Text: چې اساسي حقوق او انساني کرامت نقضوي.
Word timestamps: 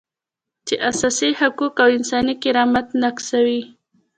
چې 0.67 0.75
اساسي 0.89 1.29
حقوق 1.39 1.75
او 1.83 1.89
انساني 1.97 2.35
کرامت 2.43 2.87
نقضوي. 3.03 3.61